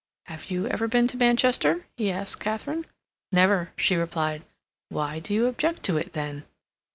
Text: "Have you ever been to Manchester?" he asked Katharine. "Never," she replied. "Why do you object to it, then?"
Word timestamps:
"Have 0.25 0.49
you 0.49 0.65
ever 0.65 0.87
been 0.87 1.07
to 1.09 1.17
Manchester?" 1.17 1.85
he 1.95 2.09
asked 2.11 2.39
Katharine. 2.39 2.87
"Never," 3.31 3.69
she 3.77 3.95
replied. 3.95 4.43
"Why 4.89 5.19
do 5.19 5.31
you 5.31 5.45
object 5.45 5.83
to 5.83 5.97
it, 5.97 6.13
then?" 6.13 6.43